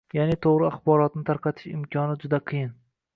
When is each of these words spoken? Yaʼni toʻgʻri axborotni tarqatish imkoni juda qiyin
Yaʼni 0.17 0.35
toʻgʻri 0.45 0.65
axborotni 0.69 1.21
tarqatish 1.27 1.67
imkoni 1.75 2.17
juda 2.25 2.41
qiyin 2.53 2.73